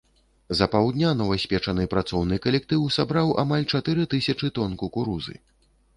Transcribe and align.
За 0.59 0.67
паўдня 0.75 1.11
новаспечаны 1.19 1.85
працоўны 1.93 2.39
калектыў 2.45 2.89
сабраў 2.97 3.27
амаль 3.45 3.69
чатыры 3.77 4.11
тысячы 4.15 4.53
тоны 4.57 4.75
кукурузы. 4.85 5.35